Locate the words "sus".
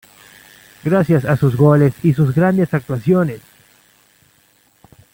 1.37-1.55, 2.15-2.33